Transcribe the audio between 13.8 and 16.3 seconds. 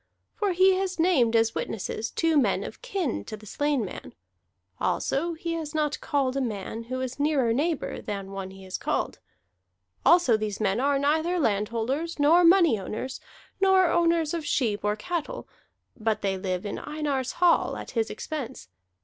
owners of sheep or cattle; but